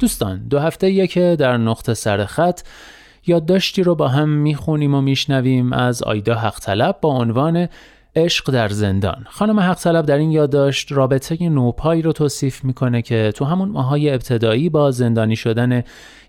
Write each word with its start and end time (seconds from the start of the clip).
دوستان 0.00 0.48
دو 0.48 0.58
هفته 0.58 1.06
که 1.06 1.36
در 1.38 1.56
نقطه 1.56 1.94
سرخط 1.94 2.60
یادداشتی 3.26 3.82
رو 3.82 3.94
با 3.94 4.08
هم 4.08 4.28
می‌خونیم 4.28 4.94
و 4.94 5.00
میشنویم 5.00 5.72
از 5.72 6.02
آیدا 6.02 6.34
حق 6.34 7.00
با 7.00 7.08
عنوان 7.08 7.68
عشق 8.16 8.50
در 8.50 8.68
زندان. 8.68 9.26
خانم 9.28 9.60
حق 9.60 9.78
طلب 9.78 10.06
در 10.06 10.18
این 10.18 10.30
یادداشت 10.30 10.92
رابطه 10.92 11.48
نوپایی 11.48 12.02
رو 12.02 12.12
توصیف 12.12 12.64
می‌کنه 12.64 13.02
که 13.02 13.32
تو 13.36 13.44
همون 13.44 13.68
ماهای 13.68 14.10
ابتدایی 14.10 14.68
با 14.68 14.90
زندانی 14.90 15.36
شدن 15.36 15.82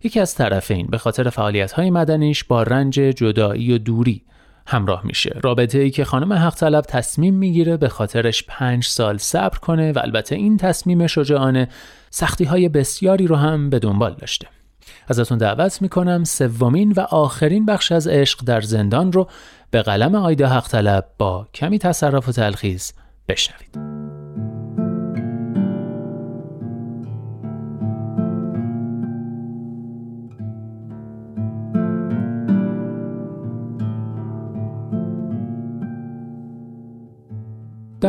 یکی 0.03 0.19
از 0.19 0.35
طرفین 0.35 0.87
به 0.87 0.97
خاطر 0.97 1.29
فعالیت 1.29 1.71
های 1.71 1.89
مدنیش 1.89 2.43
با 2.43 2.63
رنج 2.63 2.93
جدایی 2.93 3.73
و 3.73 3.77
دوری 3.77 4.23
همراه 4.67 5.05
میشه. 5.05 5.39
رابطه 5.43 5.79
ای 5.79 5.91
که 5.91 6.05
خانم 6.05 6.33
حق 6.33 6.55
طلب 6.55 6.85
تصمیم 6.87 7.33
می‌گیره 7.33 7.77
به 7.77 7.89
خاطرش 7.89 8.43
پنج 8.47 8.85
سال 8.85 9.17
صبر 9.17 9.57
کنه 9.57 9.91
و 9.91 9.99
البته 9.99 10.35
این 10.35 10.57
تصمیم 10.57 11.07
شجاعانه 11.07 11.67
سختی 12.09 12.43
های 12.43 12.69
بسیاری 12.69 13.27
رو 13.27 13.35
هم 13.35 13.69
به 13.69 13.79
دنبال 13.79 14.13
داشته. 14.13 14.47
ازتون 15.07 15.37
دعوت 15.37 15.81
می‌کنم 15.81 16.23
سومین 16.23 16.91
و 16.91 16.99
آخرین 16.99 17.65
بخش 17.65 17.91
از 17.91 18.07
عشق 18.07 18.39
در 18.45 18.61
زندان 18.61 19.11
رو 19.11 19.27
به 19.71 19.81
قلم 19.81 20.15
آیدا 20.15 20.47
حق 20.47 20.67
طلب 20.67 21.05
با 21.17 21.47
کمی 21.53 21.79
تصرف 21.79 22.29
و 22.29 22.31
تلخیص 22.31 22.91
بشنوید. 23.27 24.10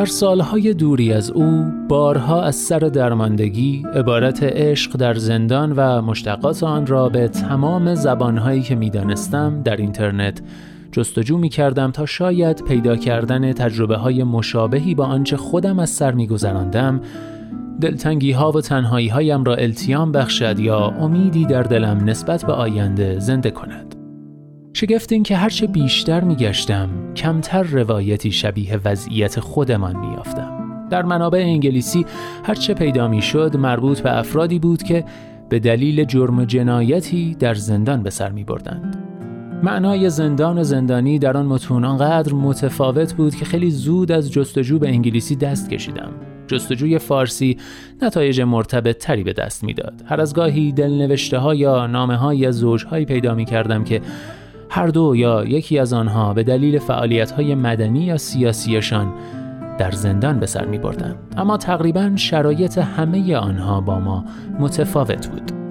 در 0.02 0.06
سالهای 0.06 0.74
دوری 0.74 1.12
از 1.12 1.30
او 1.30 1.72
بارها 1.88 2.42
از 2.42 2.56
سر 2.56 2.78
درماندگی 2.78 3.84
عبارت 3.94 4.42
عشق 4.42 4.96
در 4.96 5.14
زندان 5.14 5.72
و 5.72 6.02
مشتقات 6.02 6.62
آن 6.62 6.86
را 6.86 7.08
به 7.08 7.28
تمام 7.28 7.94
زبانهایی 7.94 8.62
که 8.62 8.74
می‌دانستم 8.74 9.62
در 9.62 9.76
اینترنت 9.76 10.42
جستجو 10.92 11.38
می 11.38 11.48
کردم 11.48 11.90
تا 11.90 12.06
شاید 12.06 12.64
پیدا 12.64 12.96
کردن 12.96 13.52
تجربه 13.52 13.96
های 13.96 14.24
مشابهی 14.24 14.94
با 14.94 15.04
آنچه 15.04 15.36
خودم 15.36 15.78
از 15.78 15.90
سر 15.90 16.12
می 16.12 16.26
گذراندم 16.26 17.00
دلتنگی 17.80 18.32
ها 18.32 18.52
و 18.52 18.60
تنهایی 18.60 19.08
هایم 19.08 19.44
را 19.44 19.54
التیام 19.54 20.12
بخشد 20.12 20.58
یا 20.58 20.78
امیدی 20.78 21.46
در 21.46 21.62
دلم 21.62 22.04
نسبت 22.04 22.44
به 22.44 22.52
آینده 22.52 23.18
زنده 23.18 23.50
کند. 23.50 24.01
شگفت 24.74 25.12
این 25.12 25.22
که 25.22 25.36
هرچه 25.36 25.66
بیشتر 25.66 26.24
میگشتم 26.24 27.14
کمتر 27.14 27.62
روایتی 27.62 28.32
شبیه 28.32 28.80
وضعیت 28.84 29.40
خودمان 29.40 29.96
میافتم 29.96 30.88
در 30.90 31.02
منابع 31.02 31.38
انگلیسی 31.38 32.06
هرچه 32.44 32.74
پیدا 32.74 33.08
می‌شد 33.08 33.56
مربوط 33.56 34.00
به 34.00 34.18
افرادی 34.18 34.58
بود 34.58 34.82
که 34.82 35.04
به 35.48 35.58
دلیل 35.58 36.04
جرم 36.04 36.44
جنایتی 36.44 37.34
در 37.34 37.54
زندان 37.54 38.02
به 38.02 38.10
سر 38.10 38.30
می 38.30 38.44
بردند. 38.44 38.96
معنای 39.62 40.10
زندان 40.10 40.58
و 40.58 40.62
زندانی 40.62 41.18
در 41.18 41.36
آن 41.36 41.46
متون 41.46 41.84
آنقدر 41.84 42.32
متفاوت 42.32 43.14
بود 43.14 43.34
که 43.34 43.44
خیلی 43.44 43.70
زود 43.70 44.12
از 44.12 44.32
جستجو 44.32 44.78
به 44.78 44.88
انگلیسی 44.88 45.36
دست 45.36 45.70
کشیدم. 45.70 46.12
جستجوی 46.46 46.98
فارسی 46.98 47.58
نتایج 48.02 48.40
مرتبط 48.40 48.98
تری 48.98 49.24
به 49.24 49.32
دست 49.32 49.64
می‌داد. 49.64 50.02
هر 50.06 50.20
از 50.20 50.34
گاهی 50.34 50.72
دلنوشته 50.72 51.38
ها 51.38 51.54
یا 51.54 51.86
نامه 51.86 52.16
های 52.16 52.52
زوجهایی 52.52 53.04
پیدا 53.04 53.34
می 53.34 53.44
کردم 53.44 53.84
که 53.84 54.00
هر 54.74 54.86
دو 54.86 55.16
یا 55.16 55.44
یکی 55.44 55.78
از 55.78 55.92
آنها 55.92 56.34
به 56.34 56.42
دلیل 56.42 56.80
های 57.36 57.54
مدنی 57.54 58.00
یا 58.00 58.16
سیاسیشان 58.16 59.14
در 59.78 59.90
زندان 59.90 60.40
به 60.40 60.46
سر 60.46 60.64
می 60.64 60.78
بردن. 60.78 61.14
اما 61.36 61.56
تقریبا 61.56 62.12
شرایط 62.16 62.78
همه 62.78 63.36
آنها 63.36 63.80
با 63.80 63.98
ما 63.98 64.24
متفاوت 64.60 65.26
بود. 65.26 65.61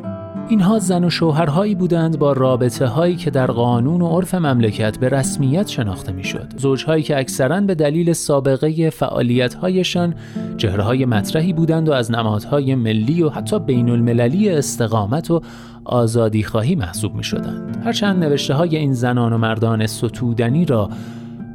اینها 0.50 0.80
زن 0.80 1.04
و 1.04 1.10
شوهرهایی 1.10 1.76
بودند 1.76 2.20
با 2.20 2.34
رابطه 2.34 2.86
هایی 2.86 3.16
که 3.16 3.32
در 3.32 3.52
قانون 3.52 4.02
و 4.02 4.08
عرف 4.08 4.36
مملکت 4.36 4.98
به 4.98 5.10
رسمیت 5.10 5.68
شناخته 5.68 6.12
می‌شد. 6.12 6.54
زوجهایی 6.58 7.04
که 7.04 7.20
اکثرا 7.20 7.62
به 7.62 7.76
دلیل 7.76 8.14
سابقه 8.14 8.90
فعالیت 8.90 9.54
هایشان 9.54 10.14
چهره 10.58 10.84
های 10.84 11.06
مطرحی 11.06 11.54
بودند 11.54 11.90
و 11.90 11.92
از 11.92 12.12
نمادهای 12.12 12.76
ملی 12.76 13.24
و 13.24 13.30
حتی 13.30 13.60
بین 13.60 13.90
المللی 13.90 14.50
استقامت 14.50 15.32
و 15.32 15.42
آزادی 15.86 16.44
خواهی 16.44 16.76
محسوب 16.76 17.16
می 17.16 17.24
شدند. 17.24 17.78
هرچند 17.86 18.24
نوشته 18.24 18.54
های 18.54 18.76
این 18.76 18.94
زنان 18.94 19.34
و 19.34 19.38
مردان 19.38 19.88
ستودنی 19.88 20.66
را 20.66 20.90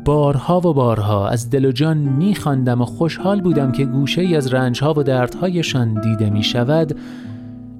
بارها 0.05 0.59
و 0.59 0.75
بارها 0.75 1.29
از 1.29 1.51
دل 1.51 1.65
و 1.65 1.73
جان 1.73 1.97
می 1.97 2.35
خاندم 2.35 2.81
و 2.81 2.85
خوشحال 2.85 3.41
بودم 3.41 3.73
که 3.73 3.85
گوشه 3.85 4.23
ای 4.23 4.37
از 4.37 4.55
رنجها 4.55 4.95
و 4.97 5.03
دردهایشان 5.03 6.01
دیده 6.01 6.31
می 6.31 6.43
شود 6.43 6.97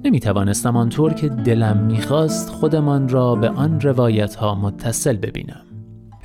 نمی 0.05 0.19
توانستم 0.19 0.77
آنطور 0.77 1.13
که 1.13 1.29
دلم 1.29 1.77
می‌خواست 1.77 2.49
خودمان 2.49 3.09
را 3.09 3.35
به 3.35 3.49
آن 3.49 3.81
روایت 3.81 4.35
ها 4.35 4.55
متصل 4.55 5.17
ببینم. 5.17 5.61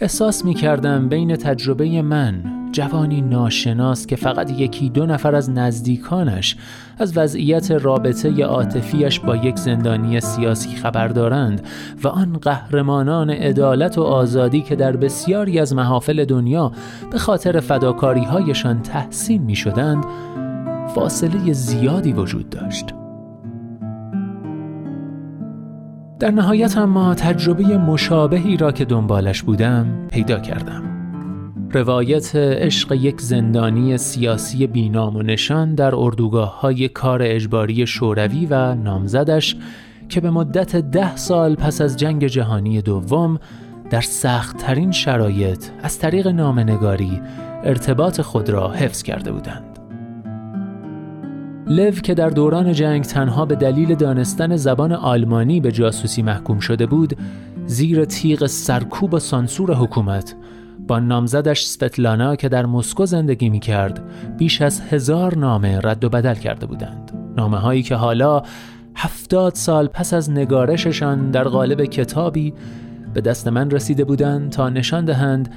احساس 0.00 0.44
می 0.44 0.54
کردم 0.54 1.08
بین 1.08 1.36
تجربه 1.36 2.02
من 2.02 2.62
جوانی 2.72 3.20
ناشناس 3.20 4.06
که 4.06 4.16
فقط 4.16 4.50
یکی 4.50 4.90
دو 4.90 5.06
نفر 5.06 5.34
از 5.34 5.50
نزدیکانش 5.50 6.56
از 6.98 7.16
وضعیت 7.16 7.70
رابطه 7.70 8.44
عاطفیش 8.44 9.20
با 9.20 9.36
یک 9.36 9.58
زندانی 9.58 10.20
سیاسی 10.20 10.76
خبر 10.76 11.08
دارند 11.08 11.66
و 12.04 12.08
آن 12.08 12.32
قهرمانان 12.32 13.30
عدالت 13.30 13.98
و 13.98 14.02
آزادی 14.02 14.62
که 14.62 14.76
در 14.76 14.96
بسیاری 14.96 15.58
از 15.58 15.74
محافل 15.74 16.24
دنیا 16.24 16.72
به 17.10 17.18
خاطر 17.18 17.60
فداکاری 17.60 18.24
هایشان 18.24 18.82
تحسین 18.82 19.42
می 19.42 19.56
شدند 19.56 20.04
فاصله 20.94 21.52
زیادی 21.52 22.12
وجود 22.12 22.50
داشت. 22.50 23.01
در 26.22 26.30
نهایت 26.30 26.78
اما 26.78 27.14
تجربه 27.14 27.64
مشابهی 27.64 28.56
را 28.56 28.72
که 28.72 28.84
دنبالش 28.84 29.42
بودم 29.42 30.06
پیدا 30.10 30.38
کردم 30.40 30.82
روایت 31.72 32.36
عشق 32.36 32.92
یک 32.92 33.20
زندانی 33.20 33.98
سیاسی 33.98 34.66
بینام 34.66 35.16
و 35.16 35.22
نشان 35.22 35.74
در 35.74 35.94
اردوگاه 35.94 36.60
های 36.60 36.88
کار 36.88 37.20
اجباری 37.22 37.86
شوروی 37.86 38.46
و 38.46 38.74
نامزدش 38.74 39.56
که 40.08 40.20
به 40.20 40.30
مدت 40.30 40.76
ده 40.76 41.16
سال 41.16 41.54
پس 41.54 41.80
از 41.80 41.96
جنگ 41.96 42.26
جهانی 42.26 42.82
دوم 42.82 43.38
در 43.90 44.00
سختترین 44.00 44.92
شرایط 44.92 45.64
از 45.82 45.98
طریق 45.98 46.28
نامنگاری 46.28 47.20
ارتباط 47.64 48.20
خود 48.20 48.48
را 48.48 48.70
حفظ 48.70 49.02
کرده 49.02 49.32
بودند. 49.32 49.71
لو 51.66 51.90
که 51.90 52.14
در 52.14 52.30
دوران 52.30 52.72
جنگ 52.72 53.04
تنها 53.04 53.46
به 53.46 53.54
دلیل 53.54 53.94
دانستن 53.94 54.56
زبان 54.56 54.92
آلمانی 54.92 55.60
به 55.60 55.72
جاسوسی 55.72 56.22
محکوم 56.22 56.60
شده 56.60 56.86
بود 56.86 57.16
زیر 57.66 58.04
تیغ 58.04 58.46
سرکوب 58.46 59.14
و 59.14 59.18
سانسور 59.18 59.74
حکومت 59.74 60.36
با 60.88 60.98
نامزدش 60.98 61.64
ستلانا 61.64 62.36
که 62.36 62.48
در 62.48 62.66
مسکو 62.66 63.06
زندگی 63.06 63.48
می 63.48 63.60
کرد 63.60 64.02
بیش 64.38 64.62
از 64.62 64.80
هزار 64.80 65.38
نامه 65.38 65.80
رد 65.82 66.04
و 66.04 66.08
بدل 66.08 66.34
کرده 66.34 66.66
بودند. 66.66 67.12
نامه 67.36 67.58
هایی 67.58 67.82
که 67.82 67.94
حالا 67.94 68.42
هفتاد 68.94 69.54
سال 69.54 69.86
پس 69.86 70.14
از 70.14 70.30
نگارششان 70.30 71.30
در 71.30 71.44
قالب 71.44 71.84
کتابی 71.84 72.54
به 73.14 73.20
دست 73.20 73.48
من 73.48 73.70
رسیده 73.70 74.04
بودند 74.04 74.50
تا 74.50 74.68
نشان 74.68 75.04
دهند 75.04 75.54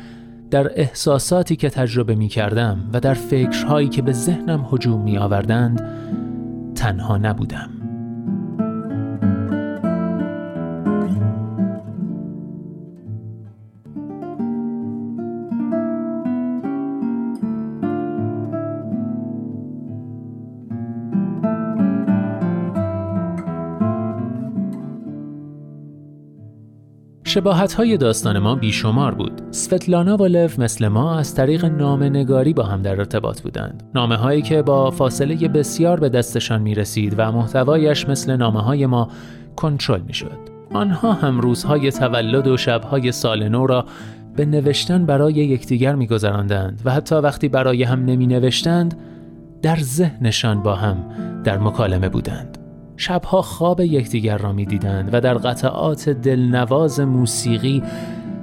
در 0.52 0.72
احساساتی 0.76 1.56
که 1.56 1.70
تجربه 1.70 2.16
می 2.16 2.28
کردم 2.28 2.90
و 2.94 3.00
در 3.00 3.14
فکرهایی 3.14 3.90
که 3.90 4.02
به 4.02 4.14
ذهنم 4.14 4.70
هجوم 4.72 5.02
می 5.02 5.18
آوردند 5.18 5.82
تنها 6.76 7.18
نبودم. 7.18 7.75
شباهت 27.36 27.74
های 27.74 27.98
داستان 27.98 28.40
ما 28.40 28.56
بیشمار 28.56 29.16
بود. 29.16 29.42
سفتلانا 29.52 30.18
و 30.18 30.26
لف 30.26 30.60
مثل 30.60 30.88
ما 30.88 31.20
از 31.20 31.36
طریق 31.36 31.66
نامه 31.66 32.10
نگاری 32.10 32.54
با 32.54 32.64
هم 32.64 32.82
در 32.82 33.00
ارتباط 33.00 33.42
بودند. 33.42 33.84
نامه 33.96 34.16
هایی 34.16 34.42
که 34.42 34.62
با 34.62 34.92
فاصله 34.92 35.48
بسیار 35.48 36.00
به 36.00 36.10
دستشان 36.10 36.62
می 36.62 36.76
رسید 36.76 37.16
و 37.18 37.32
محتوایش 37.32 38.10
مثل 38.10 38.36
نامه 38.36 38.62
های 38.62 38.86
ما 38.86 39.10
کنترل 39.56 40.02
می 40.02 40.14
شد. 40.14 40.38
آنها 40.74 41.14
هم 41.14 41.40
روزهای 41.40 41.92
تولد 41.92 42.48
و 42.48 42.58
شبهای 42.58 43.12
سال 43.12 43.50
نو 43.50 43.68
را 43.68 43.86
به 44.36 44.46
نوشتن 44.46 45.06
برای 45.06 45.34
یکدیگر 45.34 45.96
میگذراندند 45.96 46.82
و 46.86 46.92
حتی 46.92 47.16
وقتی 47.16 47.50
برای 47.50 47.84
هم 47.84 48.06
نمی 48.06 48.28
نوشتند 48.28 48.98
در 49.62 49.78
ذهنشان 49.80 50.64
با 50.64 50.76
هم 50.76 50.98
در 51.44 51.58
مکالمه 51.58 52.10
بودند 52.10 52.55
شبها 52.98 53.42
خواب 53.42 53.80
یکدیگر 53.80 54.38
را 54.38 54.52
می‌دیدند 54.52 55.10
و 55.14 55.22
در 55.22 55.34
قطعات 55.34 56.10
دلنواز 56.10 57.00
موسیقی 57.00 57.84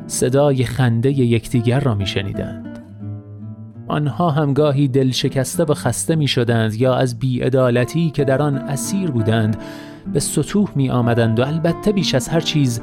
صدای 0.06 0.64
خنده 0.64 1.10
یکدیگر 1.10 1.80
را 1.80 1.94
میشنیدند. 1.94 2.78
آنها 3.88 4.30
همگاهی 4.30 4.88
دل 4.88 5.10
شکسته 5.10 5.64
و 5.64 5.74
خسته 5.74 6.16
می 6.16 6.28
شدند 6.28 6.74
یا 6.74 6.94
از 6.94 7.18
بیعدالتی 7.18 8.10
که 8.10 8.24
در 8.24 8.42
آن 8.42 8.56
اسیر 8.56 9.10
بودند 9.10 9.56
به 10.12 10.20
سطوح 10.20 10.70
می 10.74 10.90
آمدند 10.90 11.40
و 11.40 11.46
البته 11.46 11.92
بیش 11.92 12.14
از 12.14 12.28
هر 12.28 12.40
چیز 12.40 12.80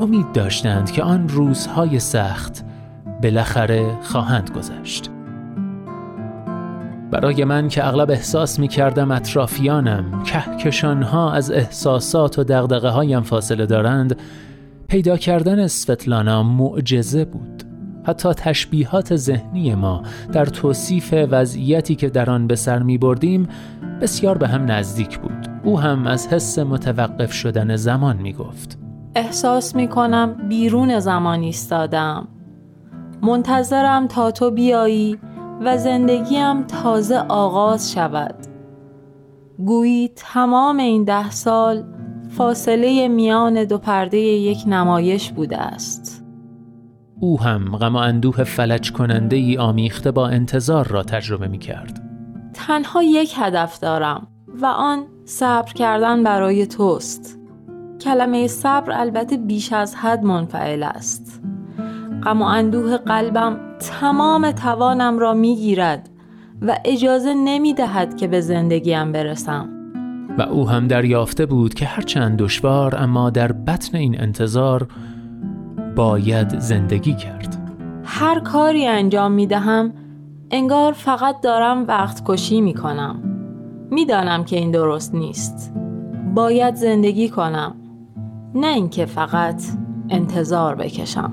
امید 0.00 0.32
داشتند 0.32 0.90
که 0.90 1.02
آن 1.02 1.28
روزهای 1.28 1.98
سخت 1.98 2.64
بالاخره 3.22 3.98
خواهند 4.02 4.50
گذشت. 4.50 5.10
برای 7.14 7.44
من 7.44 7.68
که 7.68 7.86
اغلب 7.86 8.10
احساس 8.10 8.58
می 8.58 8.68
کردم 8.68 9.10
اطرافیانم 9.10 10.22
کهکشانها 10.22 11.32
از 11.32 11.50
احساسات 11.50 12.38
و 12.38 12.44
دقدقه 12.44 12.88
هایم 12.88 13.22
فاصله 13.22 13.66
دارند 13.66 14.16
پیدا 14.88 15.16
کردن 15.16 15.58
اسفتلانا 15.58 16.42
معجزه 16.42 17.24
بود. 17.24 17.62
حتی 18.04 18.32
تشبیهات 18.32 19.16
ذهنی 19.16 19.74
ما 19.74 20.02
در 20.32 20.44
توصیف 20.44 21.14
وضعیتی 21.30 21.94
که 21.94 22.08
در 22.08 22.30
آن 22.30 22.46
به 22.46 22.56
سر 22.56 22.82
می 22.82 22.98
بردیم 22.98 23.48
بسیار 24.00 24.38
به 24.38 24.48
هم 24.48 24.70
نزدیک 24.70 25.18
بود. 25.18 25.48
او 25.64 25.80
هم 25.80 26.06
از 26.06 26.28
حس 26.28 26.58
متوقف 26.58 27.32
شدن 27.32 27.76
زمان 27.76 28.16
می 28.16 28.32
گفت 28.32 28.78
احساس 29.14 29.74
می 29.74 29.88
کنم 29.88 30.48
بیرون 30.48 31.00
زمان 31.00 31.40
ایستادم. 31.40 32.28
منتظرم 33.22 34.08
تا 34.08 34.30
تو 34.30 34.50
بیایی 34.50 35.18
و 35.64 35.78
زندگیم 35.78 36.62
تازه 36.62 37.18
آغاز 37.18 37.92
شود. 37.92 38.34
گویی 39.58 40.10
تمام 40.16 40.76
این 40.76 41.04
ده 41.04 41.30
سال 41.30 41.84
فاصله 42.28 43.08
میان 43.08 43.64
دو 43.64 43.78
پرده 43.78 44.18
یک 44.18 44.58
نمایش 44.66 45.32
بوده 45.32 45.58
است. 45.58 46.24
او 47.20 47.40
هم 47.40 47.76
غم 47.76 47.94
و 47.94 47.98
اندوه 47.98 48.44
فلج 48.44 48.92
کننده 48.92 49.36
ای 49.36 49.58
آمیخته 49.58 50.10
با 50.10 50.28
انتظار 50.28 50.86
را 50.86 51.02
تجربه 51.02 51.48
می 51.48 51.58
کرد 51.58 52.00
تنها 52.54 53.02
یک 53.02 53.34
هدف 53.38 53.80
دارم 53.80 54.26
و 54.62 54.66
آن 54.66 55.04
صبر 55.24 55.72
کردن 55.72 56.22
برای 56.22 56.66
توست. 56.66 57.38
کلمه 58.00 58.46
صبر 58.46 59.00
البته 59.00 59.36
بیش 59.36 59.72
از 59.72 59.94
حد 59.94 60.24
منفعل 60.24 60.82
است. 60.82 61.43
غم 62.24 62.42
و 62.42 62.44
اندوه 62.44 62.96
قلبم 62.96 63.56
تمام 63.78 64.50
توانم 64.50 65.18
را 65.18 65.34
می 65.34 65.56
گیرد 65.56 66.10
و 66.62 66.78
اجازه 66.84 67.34
نمی 67.34 67.74
دهد 67.74 68.16
که 68.16 68.28
به 68.28 68.40
زندگیم 68.40 69.12
برسم. 69.12 69.68
و 70.38 70.42
او 70.42 70.68
هم 70.68 70.88
دریافته 70.88 71.46
بود 71.46 71.74
که 71.74 71.86
هرچند 71.86 72.38
دشوار 72.38 72.96
اما 72.96 73.30
در 73.30 73.52
بطن 73.52 73.96
این 73.96 74.20
انتظار 74.20 74.88
باید 75.96 76.58
زندگی 76.58 77.14
کرد. 77.14 77.70
هر 78.04 78.40
کاری 78.40 78.86
انجام 78.86 79.32
می 79.32 79.46
دهم 79.46 79.92
انگار 80.50 80.92
فقط 80.92 81.40
دارم 81.40 81.86
وقت 81.86 82.22
کشی 82.26 82.60
می 82.60 82.74
کنم 82.74 83.16
می‌دانم 83.90 84.44
که 84.44 84.56
این 84.56 84.70
درست 84.70 85.14
نیست. 85.14 85.74
باید 86.34 86.74
زندگی 86.74 87.28
کنم 87.28 87.74
نه 88.54 88.66
اینکه 88.66 89.06
فقط 89.06 89.62
انتظار 90.10 90.74
بکشم. 90.74 91.32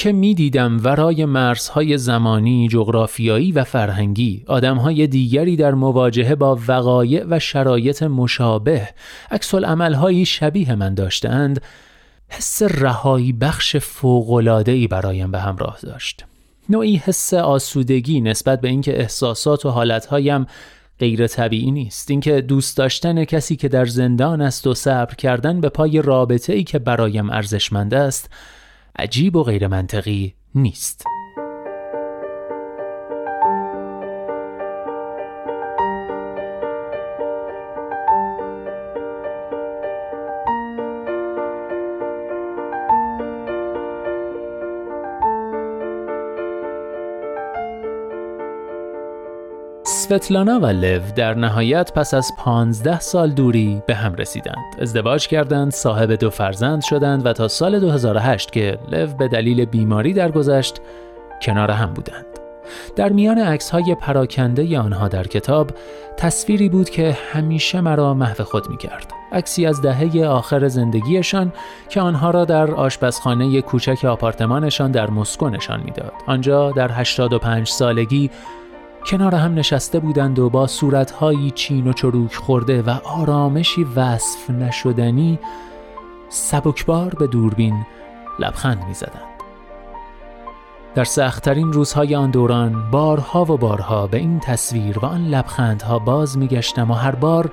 اینکه 0.00 0.18
می‌دیدم 0.18 0.80
ورای 0.84 1.24
مرزهای 1.24 1.98
زمانی، 1.98 2.68
جغرافیایی 2.68 3.52
و 3.52 3.64
فرهنگی 3.64 4.44
آدمهای 4.46 5.06
دیگری 5.06 5.56
در 5.56 5.74
مواجهه 5.74 6.34
با 6.34 6.58
وقایع 6.68 7.24
و 7.24 7.38
شرایط 7.38 8.02
مشابه 8.02 8.88
عکس 9.30 9.54
عملهایی 9.54 10.26
شبیه 10.26 10.74
من 10.74 10.94
داشتند 10.94 11.62
حس 12.28 12.62
رهایی 12.62 13.32
بخش 13.32 13.76
فوق‌العاده‌ای 13.76 14.86
برایم 14.86 15.30
به 15.30 15.40
همراه 15.40 15.78
داشت. 15.82 16.24
نوعی 16.68 16.96
حس 16.96 17.34
آسودگی 17.34 18.20
نسبت 18.20 18.60
به 18.60 18.68
اینکه 18.68 19.00
احساسات 19.00 19.66
و 19.66 19.70
حالتهایم 19.70 20.46
غیر 20.98 21.26
طبیعی 21.26 21.70
نیست. 21.70 22.10
اینکه 22.10 22.40
دوست 22.40 22.76
داشتن 22.76 23.24
کسی 23.24 23.56
که 23.56 23.68
در 23.68 23.86
زندان 23.86 24.40
است 24.40 24.66
و 24.66 24.74
صبر 24.74 25.14
کردن 25.14 25.60
به 25.60 25.68
پای 25.68 26.02
رابطه 26.02 26.52
ای 26.52 26.64
که 26.64 26.78
برایم 26.78 27.30
ارزشمند 27.30 27.94
است 27.94 28.30
عجیب 28.98 29.36
و 29.36 29.42
غیر 29.42 29.66
منطقی 29.66 30.34
نیست. 30.54 31.04
سوتلانا 50.10 50.60
و 50.60 50.66
لو 50.66 51.00
در 51.16 51.34
نهایت 51.34 51.92
پس 51.92 52.14
از 52.14 52.32
پانزده 52.38 53.00
سال 53.00 53.30
دوری 53.30 53.82
به 53.86 53.94
هم 53.94 54.14
رسیدند. 54.14 54.76
ازدواج 54.80 55.28
کردند، 55.28 55.72
صاحب 55.72 56.12
دو 56.12 56.30
فرزند 56.30 56.82
شدند 56.82 57.26
و 57.26 57.32
تا 57.32 57.48
سال 57.48 57.80
2008 57.80 58.52
که 58.52 58.78
لو 58.92 59.06
به 59.06 59.28
دلیل 59.28 59.64
بیماری 59.64 60.12
درگذشت 60.12 60.80
کنار 61.42 61.70
هم 61.70 61.94
بودند. 61.94 62.26
در 62.96 63.08
میان 63.08 63.38
عکس 63.38 63.70
های 63.70 63.94
پراکنده 63.94 64.78
آنها 64.78 65.08
در 65.08 65.26
کتاب 65.26 65.70
تصویری 66.16 66.68
بود 66.68 66.90
که 66.90 67.18
همیشه 67.32 67.80
مرا 67.80 68.14
محو 68.14 68.44
خود 68.44 68.70
می 68.70 68.76
کرد. 68.76 69.12
عکسی 69.32 69.66
از 69.66 69.82
دهه 69.82 70.26
آخر 70.26 70.68
زندگیشان 70.68 71.52
که 71.88 72.00
آنها 72.00 72.30
را 72.30 72.44
در 72.44 72.70
آشپزخانه 72.70 73.62
کوچک 73.62 74.04
آپارتمانشان 74.04 74.90
در 74.90 75.10
مسکو 75.10 75.48
نشان 75.48 75.80
می‌داد. 75.84 76.12
آنجا 76.26 76.72
در 76.72 76.90
85 76.92 77.68
سالگی 77.68 78.30
کنار 79.10 79.34
هم 79.34 79.54
نشسته 79.54 79.98
بودند 79.98 80.38
و 80.38 80.50
با 80.50 80.66
صورتهایی 80.66 81.50
چین 81.50 81.86
و 81.86 81.92
چروک 81.92 82.34
خورده 82.34 82.82
و 82.82 82.90
آرامشی 83.04 83.84
وصف 83.96 84.50
نشدنی 84.50 85.38
سبکبار 86.28 87.14
به 87.14 87.26
دوربین 87.26 87.86
لبخند 88.38 88.84
می 88.88 88.94
زدند. 88.94 89.30
در 90.94 91.04
سختترین 91.04 91.72
روزهای 91.72 92.14
آن 92.14 92.30
دوران 92.30 92.90
بارها 92.90 93.42
و 93.42 93.56
بارها 93.56 94.06
به 94.06 94.18
این 94.18 94.40
تصویر 94.40 94.98
و 94.98 95.06
آن 95.06 95.26
لبخندها 95.26 95.98
باز 95.98 96.38
می 96.38 96.48
گشتم 96.48 96.90
و 96.90 96.94
هر 96.94 97.14
بار 97.14 97.52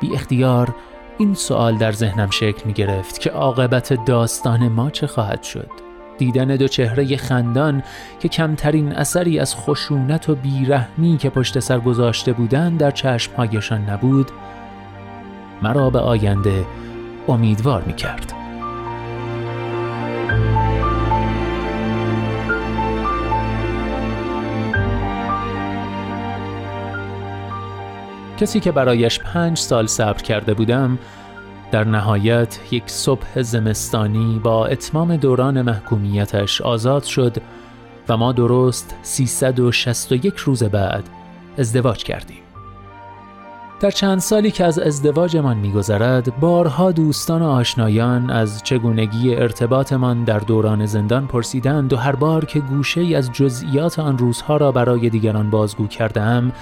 بی 0.00 0.14
اختیار 0.14 0.74
این 1.18 1.34
سوال 1.34 1.76
در 1.76 1.92
ذهنم 1.92 2.30
شکل 2.30 2.62
می 2.64 2.72
گرفت 2.72 3.20
که 3.20 3.30
عاقبت 3.30 4.04
داستان 4.04 4.68
ما 4.68 4.90
چه 4.90 5.06
خواهد 5.06 5.42
شد 5.42 5.81
دیدن 6.22 6.56
دو 6.56 6.68
چهره 6.68 7.16
خندان 7.16 7.82
که 8.20 8.28
کمترین 8.28 8.92
اثری 8.92 9.38
از 9.38 9.56
خشونت 9.56 10.28
و 10.28 10.34
بیرحمی 10.34 11.16
که 11.16 11.30
پشت 11.30 11.60
سر 11.60 11.78
گذاشته 11.80 12.32
بودند 12.32 12.78
در 12.78 12.90
چشمهایشان 12.90 13.90
نبود 13.90 14.30
مرا 15.62 15.90
به 15.90 15.98
آینده 15.98 16.64
امیدوار 17.28 17.82
می 17.82 17.92
کرد. 17.92 18.32
کسی 28.40 28.60
که 28.60 28.72
برایش 28.72 29.20
پنج 29.20 29.58
سال 29.58 29.86
صبر 29.86 30.22
کرده 30.22 30.54
بودم 30.54 30.98
در 31.72 31.84
نهایت 31.84 32.58
یک 32.70 32.82
صبح 32.86 33.42
زمستانی 33.42 34.40
با 34.42 34.66
اتمام 34.66 35.16
دوران 35.16 35.62
محکومیتش 35.62 36.60
آزاد 36.60 37.02
شد 37.02 37.36
و 38.08 38.16
ما 38.16 38.32
درست 38.32 38.94
361 39.02 40.36
روز 40.36 40.62
بعد 40.62 41.04
ازدواج 41.58 42.04
کردیم. 42.04 42.38
در 43.80 43.90
چند 43.90 44.18
سالی 44.18 44.50
که 44.50 44.64
از 44.64 44.78
ازدواجمان 44.78 45.56
میگذرد 45.56 46.40
بارها 46.40 46.92
دوستان 46.92 47.42
و 47.42 47.48
آشنایان 47.48 48.30
از 48.30 48.62
چگونگی 48.62 49.34
ارتباطمان 49.34 50.24
در 50.24 50.38
دوران 50.38 50.86
زندان 50.86 51.26
پرسیدند 51.26 51.92
و 51.92 51.96
هر 51.96 52.16
بار 52.16 52.44
که 52.44 52.60
گوشه 52.60 53.00
ای 53.00 53.14
از 53.14 53.32
جزئیات 53.32 53.98
آن 53.98 54.18
روزها 54.18 54.56
را 54.56 54.72
برای 54.72 55.10
دیگران 55.10 55.50
بازگو 55.50 55.86
کردم 55.86 56.52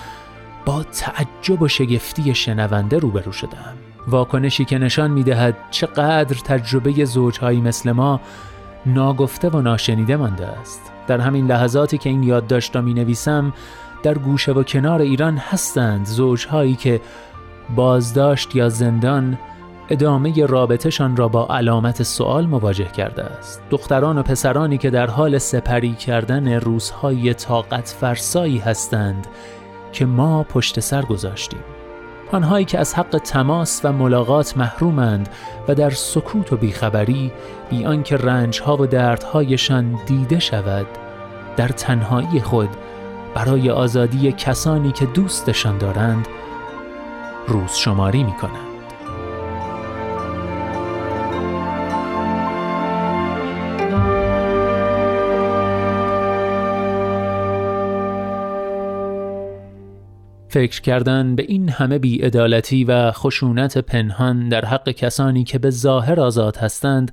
با 0.67 0.83
تعجب 0.83 1.62
و 1.62 1.69
شگفتی 1.69 2.35
شنونده 2.35 2.99
روبرو 2.99 3.33
شدم 3.33 3.90
واکنشی 4.11 4.64
که 4.64 4.79
نشان 4.79 5.11
می 5.11 5.23
دهد 5.23 5.57
چقدر 5.71 6.37
تجربه 6.45 7.05
زوجهایی 7.05 7.61
مثل 7.61 7.93
ما 7.93 8.21
ناگفته 8.87 9.49
و 9.49 9.61
ناشنیده 9.61 10.17
مانده 10.17 10.47
است. 10.47 10.93
در 11.07 11.21
همین 11.21 11.47
لحظاتی 11.47 11.99
که 11.99 12.11
این 12.11 12.23
یادداشت 12.23 12.76
را 12.76 12.83
می 12.83 12.95
نویسم 12.95 13.52
در 14.02 14.19
گوشه 14.19 14.52
و 14.52 14.62
کنار 14.62 15.00
ایران 15.00 15.37
هستند 15.37 16.07
زوجهایی 16.07 16.75
که 16.75 17.00
بازداشت 17.76 18.57
یا 18.57 18.69
زندان 18.69 19.38
ادامه 19.90 20.47
رابطهشان 20.47 21.17
را 21.17 21.29
با 21.29 21.47
علامت 21.47 22.02
سوال 22.02 22.47
مواجه 22.47 22.85
کرده 22.85 23.25
است. 23.25 23.62
دختران 23.71 24.19
و 24.19 24.23
پسرانی 24.23 24.79
که 24.79 24.90
در 24.90 25.07
حال 25.07 25.38
سپری 25.38 25.93
کردن 25.93 26.52
روزهای 26.52 27.35
طاقت 27.35 27.97
فرسایی 28.00 28.59
هستند 28.59 29.26
که 29.93 30.07
ما 30.07 30.43
پشت 30.43 30.81
سر 30.81 31.02
گذاشتیم. 31.02 31.80
آنهایی 32.33 32.65
که 32.65 32.79
از 32.79 32.95
حق 32.95 33.21
تماس 33.25 33.81
و 33.85 33.93
ملاقات 33.93 34.57
محرومند 34.57 35.29
و 35.69 35.75
در 35.75 35.91
سکوت 35.91 36.53
و 36.53 36.57
بیخبری 36.57 37.33
بی 37.71 37.85
آنکه 37.85 38.17
رنجها 38.17 38.77
و 38.77 38.87
دردهایشان 38.87 39.99
دیده 40.07 40.39
شود 40.39 40.87
در 41.57 41.69
تنهایی 41.69 42.41
خود 42.41 42.71
برای 43.35 43.71
آزادی 43.71 44.33
کسانی 44.33 44.93
که 44.93 45.07
دوستشان 45.07 45.79
دارند 45.79 46.29
روز 47.49 47.73
شماری 47.73 48.25
می 48.25 48.33
کنند. 48.33 48.70
فکر 60.50 60.80
کردن 60.80 61.37
به 61.37 61.42
این 61.49 61.69
همه 61.69 61.99
بیعدالتی 61.99 62.85
و 62.85 63.12
خشونت 63.12 63.78
پنهان 63.78 64.49
در 64.49 64.64
حق 64.64 64.90
کسانی 64.90 65.45
که 65.45 65.59
به 65.59 65.71
ظاهر 65.71 66.21
آزاد 66.21 66.57
هستند 66.57 67.12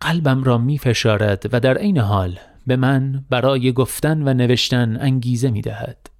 قلبم 0.00 0.44
را 0.44 0.58
می 0.58 0.78
فشارد 0.78 1.44
و 1.52 1.60
در 1.60 1.78
عین 1.78 1.98
حال 1.98 2.38
به 2.66 2.76
من 2.76 3.24
برای 3.30 3.72
گفتن 3.72 4.28
و 4.28 4.34
نوشتن 4.34 4.96
انگیزه 5.00 5.50
می 5.50 5.60
دهد. 5.60 6.15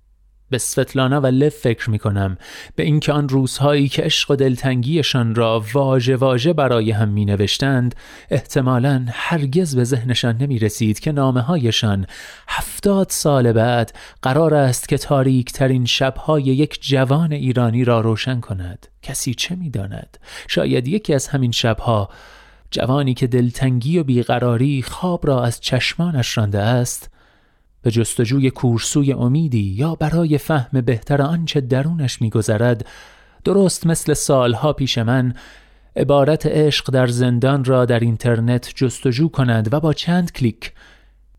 به 0.50 0.58
سفتلانا 0.58 1.20
و 1.20 1.26
لف 1.26 1.56
فکر 1.56 1.90
می 1.90 1.98
کنم 1.98 2.38
به 2.74 2.82
اینکه 2.82 3.12
آن 3.12 3.28
روزهایی 3.28 3.88
که 3.88 4.02
عشق 4.02 4.30
و 4.30 4.36
دلتنگیشان 4.36 5.34
را 5.34 5.64
واژه 5.72 6.16
واژه 6.16 6.52
برای 6.52 6.90
هم 6.90 7.08
می 7.08 7.24
نوشتند 7.24 7.94
احتمالا 8.30 9.06
هرگز 9.10 9.76
به 9.76 9.84
ذهنشان 9.84 10.36
نمی 10.36 10.58
رسید 10.58 11.00
که 11.00 11.12
نامه 11.12 11.40
هایشان 11.40 12.06
هفتاد 12.48 13.06
سال 13.10 13.52
بعد 13.52 13.92
قرار 14.22 14.54
است 14.54 14.88
که 14.88 14.98
تاریک 14.98 15.52
ترین 15.52 15.84
شبهای 15.84 16.42
یک 16.42 16.78
جوان 16.82 17.32
ایرانی 17.32 17.84
را 17.84 18.00
روشن 18.00 18.40
کند. 18.40 18.86
کسی 19.02 19.34
چه 19.34 19.54
می 19.54 19.70
داند؟ 19.70 20.18
شاید 20.48 20.88
یکی 20.88 21.14
از 21.14 21.28
همین 21.28 21.52
شبها. 21.52 22.08
جوانی 22.70 23.14
که 23.14 23.26
دلتنگی 23.26 23.98
و 23.98 24.04
بیقراری 24.04 24.82
خواب 24.82 25.26
را 25.26 25.44
از 25.44 25.60
چشمانش 25.60 26.38
رانده 26.38 26.58
است 26.58 27.10
به 27.82 27.90
جستجوی 27.90 28.50
کورسوی 28.50 29.12
امیدی 29.12 29.74
یا 29.76 29.94
برای 29.94 30.38
فهم 30.38 30.80
بهتر 30.80 31.22
آنچه 31.22 31.60
درونش 31.60 32.22
میگذرد 32.22 32.86
درست 33.44 33.86
مثل 33.86 34.14
سالها 34.14 34.72
پیش 34.72 34.98
من 34.98 35.34
عبارت 35.96 36.46
عشق 36.46 36.90
در 36.90 37.06
زندان 37.06 37.64
را 37.64 37.84
در 37.84 38.00
اینترنت 38.00 38.72
جستجو 38.74 39.28
کند 39.28 39.74
و 39.74 39.80
با 39.80 39.92
چند 39.92 40.32
کلیک 40.32 40.72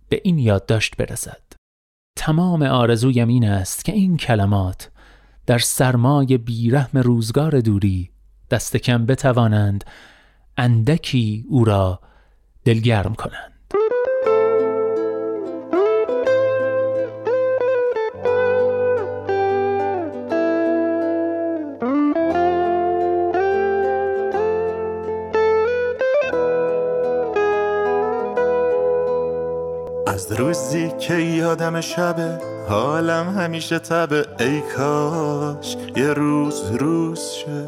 به 0.10 0.22
این 0.24 0.40
یادداشت 0.40 0.98
برسد. 0.98 1.42
تمام 2.18 2.64
آرزویم 2.64 3.28
این 3.28 3.46
است 3.46 3.86
که 3.86 3.92
این 3.92 4.18
کلمات 4.18 4.92
در 5.46 5.58
سرمای 5.58 6.38
بیرحم 6.38 7.00
روزگار 7.00 7.60
دوری 7.60 8.10
دست 8.52 8.78
کم 8.78 9.06
بتوانند 9.06 9.84
اندکی 10.58 11.46
او 11.50 11.66
را 11.66 12.00
دلگرم 12.66 13.16
کنند. 13.16 13.57
که 31.00 31.14
یادم 31.14 31.82
شبه 31.82 32.40
حالم 32.70 33.36
همیشه 33.38 33.80
تبه. 33.80 34.26
ای 34.40 34.62
کاش 34.78 35.78
یه 35.96 36.14
روز 36.14 36.62
روز 36.80 37.20
شه 37.20 37.66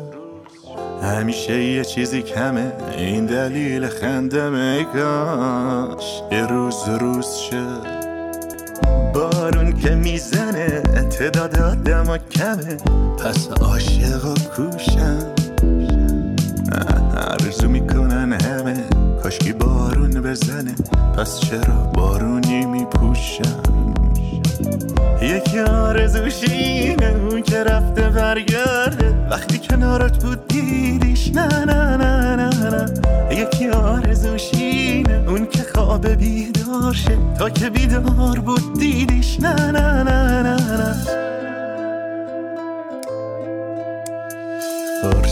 همیشه 1.04 1.64
یه 1.64 1.86
چیزی 1.86 2.22
کمه. 2.22 2.72
این 2.98 3.26
دلیل 3.26 3.88
خندم 3.88 4.54
ای 4.54 4.84
کاش 4.84 6.22
یه 6.32 6.46
روز 6.46 6.76
روز 7.00 7.28
شه 7.36 7.66
بارون 9.14 9.74
که 9.74 9.96
می‌زنه 9.96 10.82
تعداد 11.10 11.60
آدم 11.60 12.18
کمه. 12.18 12.78
پس 13.18 13.48
عاشق 13.62 14.26
و 14.26 14.34
کوشم. 14.56 15.34
عرضو 17.18 17.68
می‌کنن 17.68 18.34
همه. 18.34 18.84
کاشکی 19.24 19.54
بارون 19.54 20.09
بزنه. 20.22 20.76
پس 21.18 21.40
چرا 21.40 21.92
بارونی 21.94 22.66
میپوشم؟ 22.66 23.64
یکی 25.22 25.60
آرزوشینه 25.60 27.16
اون 27.30 27.42
که 27.42 27.64
رفته 27.64 28.10
برگرده. 28.10 29.28
وقتی 29.32 29.58
کنارت 29.58 30.24
بود 30.24 30.48
دیدیش. 30.48 31.32
نه 31.36 31.66
نه 31.66 31.98
نه 31.98 32.36
نه 32.36 32.70
نه 32.70 32.86
یکی 33.32 33.70
آرزوشینه 33.70 35.24
اون 35.28 35.46
که 35.46 35.60
خواب 35.74 36.08
بیدار 36.08 36.94
شه. 36.94 37.18
تا 37.40 37.50
که 37.50 37.70
بیدار 37.70 38.40
بود 38.40 38.80
دیدیش. 38.80 39.40
نه 39.40 39.72
نه 39.72 40.04
نه 40.04 40.44
نه 40.44 40.78
نه 40.78 40.96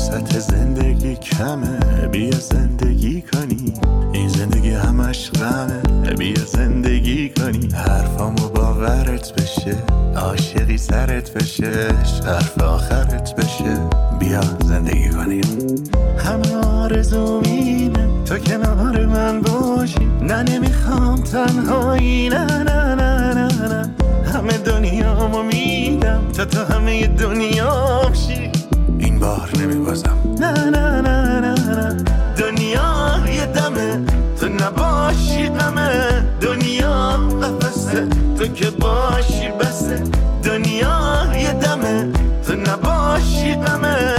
فرصت 0.07 0.39
زندگی 0.39 1.15
کمه. 1.15 2.07
بیا 2.11 2.39
زندگی 2.39 3.21
کنی. 3.21 3.73
این 4.13 4.29
زندگی 4.29 4.69
همش 4.69 5.31
غمه 5.31 6.13
بیا 6.17 6.45
زندگی 6.45 7.29
کنی. 7.29 7.69
حرفامو 7.73 8.49
باورت 8.55 9.33
بشه. 9.33 9.75
عاشقی 10.15 10.77
سرت 10.77 11.33
بشه. 11.33 11.87
حرف 12.25 12.61
آخرت 12.61 13.35
بشه. 13.35 13.77
بیا 14.19 14.41
زندگی 14.65 15.09
کنیم. 15.09 15.83
همه 16.17 16.55
آرزو 16.55 17.41
مینه 17.41 18.23
تو 18.25 18.37
کنار 18.37 19.05
من 19.05 19.41
باشی. 19.41 20.05
نه 20.21 20.43
نمی‌خوام 20.43 21.15
تنهایی. 21.15 22.29
نه 22.29 22.45
نه 22.45 22.95
نه 22.95 23.33
نه 23.33 23.67
نه. 23.67 23.89
همه 24.33 24.57
دنیامو 24.57 25.43
میدم. 25.43 26.21
تا 26.33 26.45
تو 26.45 26.73
همه 26.73 27.07
دنیا 27.07 28.11
این 28.29 28.56
بار 29.27 29.49
نمیبازم. 29.59 30.17
نه 30.39 30.51
نه 30.51 31.01
نه 31.01 31.39
نه 31.39 31.55
نه. 31.55 32.03
دنیا 32.37 33.19
یه 33.37 33.45
دمه 33.45 34.01
تو 34.39 34.47
نباشی 34.47 35.49
دمه 35.49 36.21
دنیا 36.41 37.17
قفصه 37.41 38.07
تو 38.39 38.47
که 38.47 38.69
باشی 38.69 39.49
بسه. 39.59 40.03
دنیا 40.43 41.25
یه 41.41 41.53
دمه 41.53 42.11
تو 42.47 42.53
نباشی 42.55 43.55
دمه 43.55 44.16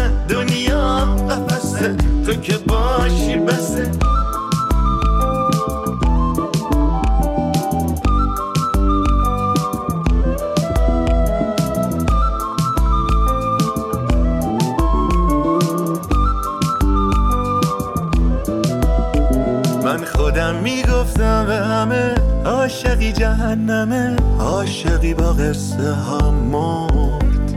قصه 25.59 25.93
ها 25.93 26.31
مرد. 26.31 27.55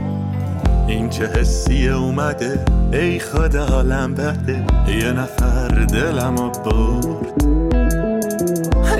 این 0.88 1.08
چه 1.08 1.26
حسی 1.26 1.88
اومده؟ 1.88 2.64
ای 2.92 3.18
خدا 3.18 3.66
حالم 3.66 4.14
بده. 4.14 4.64
یه 4.88 5.12
نفر 5.12 5.68
دلم 5.68 6.36
و 6.36 6.50
برد. 6.50 7.44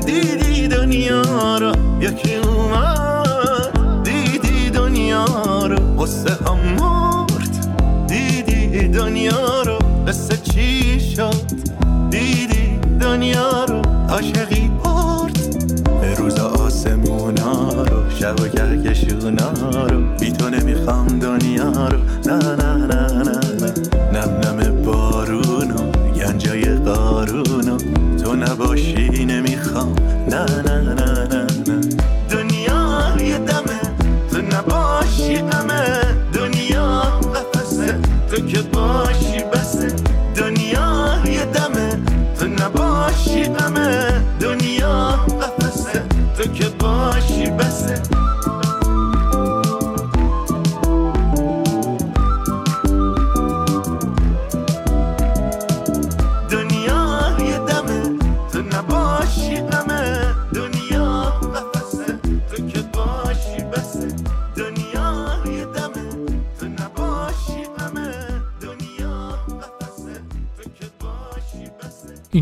دیدی 0.06 0.68
دنیا 0.68 1.58
رو؟ 1.58 1.72
یکی 2.00 2.34
اومد. 2.34 4.02
دیدی 4.04 4.70
دنیا 4.70 5.24
رو؟ 5.66 5.76
قصه 6.02 6.34
ها 6.44 6.54
مرد. 6.54 8.06
دیدی 8.08 8.88
دنیا 8.88 9.62
رو؟ 9.62 9.78
قصه 10.08 10.36
چی 10.36 11.00
شد؟ 11.00 11.34
دیدی 12.10 12.78
دنیا 13.00 13.64
رو؟ 13.64 13.82
عاشقی 14.08 14.70
برد. 14.84 15.41
که 18.22 18.88
کشی 18.88 19.06
رو 19.06 20.16
بی 20.20 20.32
تو 20.32 20.50
نمی‌خوام 20.50 21.06
دنیا 21.06 21.88
رو. 21.88 21.98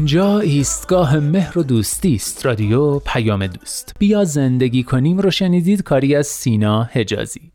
اینجا 0.00 0.40
ایستگاه 0.40 1.18
مهر 1.18 1.58
و 1.58 1.62
دوستی 1.62 2.14
است. 2.14 2.46
رادیو 2.46 2.98
پیام 2.98 3.46
دوست. 3.46 3.94
بیا 3.98 4.24
زندگی 4.24 4.82
کنیم 4.82 5.18
رو 5.18 5.30
شنیدید 5.30 5.82
کاری 5.82 6.14
از 6.14 6.26
سینا 6.26 6.82
حجازی. 6.82 7.52